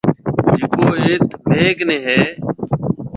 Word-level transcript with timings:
جڪو 0.59 0.85
ايٿ 1.01 1.29
مهيَ 1.47 1.67
ڪنيَ 1.77 1.97
هيَ۔ 2.07 2.19